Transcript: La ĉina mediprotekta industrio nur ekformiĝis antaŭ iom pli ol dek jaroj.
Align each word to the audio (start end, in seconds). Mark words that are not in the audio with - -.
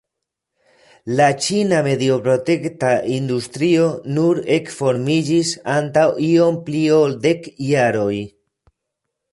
La 1.19 1.25
ĉina 1.47 1.81
mediprotekta 1.87 2.95
industrio 3.17 3.85
nur 4.17 4.41
ekformiĝis 4.57 5.53
antaŭ 5.77 6.09
iom 6.33 6.61
pli 6.71 6.85
ol 6.99 7.17
dek 7.29 7.49
jaroj. 7.71 8.15